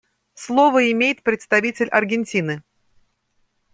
[0.33, 2.63] Слово имеет представитель Аргентины.